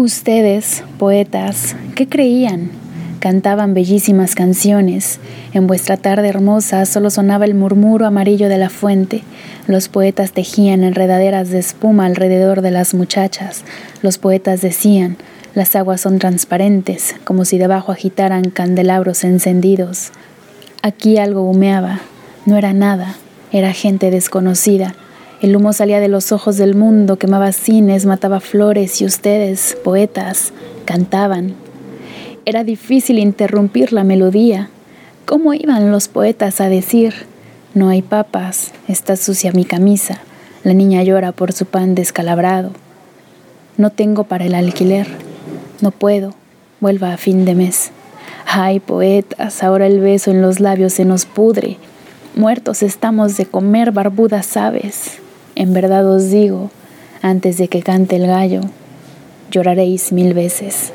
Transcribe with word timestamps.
Ustedes, 0.00 0.82
poetas, 0.98 1.76
¿qué 1.94 2.08
creían? 2.08 2.70
Cantaban 3.18 3.74
bellísimas 3.74 4.34
canciones. 4.34 5.20
En 5.52 5.66
vuestra 5.66 5.98
tarde 5.98 6.26
hermosa 6.26 6.86
solo 6.86 7.10
sonaba 7.10 7.44
el 7.44 7.54
murmuro 7.54 8.06
amarillo 8.06 8.48
de 8.48 8.56
la 8.56 8.70
fuente. 8.70 9.22
Los 9.66 9.90
poetas 9.90 10.32
tejían 10.32 10.84
enredaderas 10.84 11.50
de 11.50 11.58
espuma 11.58 12.06
alrededor 12.06 12.62
de 12.62 12.70
las 12.70 12.94
muchachas. 12.94 13.62
Los 14.00 14.16
poetas 14.16 14.62
decían, 14.62 15.18
las 15.54 15.76
aguas 15.76 16.00
son 16.00 16.18
transparentes, 16.18 17.14
como 17.24 17.44
si 17.44 17.58
debajo 17.58 17.92
agitaran 17.92 18.48
candelabros 18.48 19.22
encendidos. 19.22 20.12
Aquí 20.80 21.18
algo 21.18 21.42
humeaba. 21.42 22.00
No 22.46 22.56
era 22.56 22.72
nada. 22.72 23.16
Era 23.52 23.74
gente 23.74 24.10
desconocida 24.10 24.94
el 25.40 25.56
humo 25.56 25.72
salía 25.72 26.00
de 26.00 26.08
los 26.08 26.32
ojos 26.32 26.58
del 26.58 26.74
mundo, 26.74 27.16
quemaba 27.16 27.52
cines, 27.52 28.04
mataba 28.04 28.40
flores 28.40 29.00
y 29.00 29.06
ustedes, 29.06 29.76
poetas, 29.82 30.52
cantaban. 30.84 31.54
Era 32.44 32.62
difícil 32.62 33.18
interrumpir 33.18 33.92
la 33.92 34.04
melodía. 34.04 34.68
¿Cómo 35.24 35.54
iban 35.54 35.90
los 35.90 36.08
poetas 36.08 36.60
a 36.60 36.68
decir, 36.68 37.14
no 37.72 37.88
hay 37.88 38.02
papas, 38.02 38.72
está 38.86 39.16
sucia 39.16 39.52
mi 39.52 39.64
camisa, 39.64 40.18
la 40.62 40.74
niña 40.74 41.02
llora 41.04 41.32
por 41.32 41.52
su 41.52 41.64
pan 41.64 41.94
descalabrado, 41.94 42.72
no 43.78 43.90
tengo 43.90 44.24
para 44.24 44.44
el 44.44 44.54
alquiler, 44.54 45.06
no 45.80 45.90
puedo, 45.90 46.34
vuelva 46.80 47.14
a 47.14 47.16
fin 47.16 47.44
de 47.44 47.54
mes. 47.54 47.92
Ay, 48.44 48.80
poetas, 48.80 49.62
ahora 49.62 49.86
el 49.86 50.00
beso 50.00 50.30
en 50.30 50.42
los 50.42 50.60
labios 50.60 50.92
se 50.94 51.04
nos 51.04 51.24
pudre, 51.24 51.78
muertos 52.34 52.82
estamos 52.82 53.36
de 53.36 53.46
comer 53.46 53.92
barbudas 53.92 54.56
aves. 54.56 55.20
En 55.60 55.74
verdad 55.74 56.10
os 56.10 56.30
digo, 56.30 56.70
antes 57.20 57.58
de 57.58 57.68
que 57.68 57.82
cante 57.82 58.16
el 58.16 58.26
gallo, 58.26 58.62
lloraréis 59.50 60.10
mil 60.10 60.32
veces. 60.32 60.90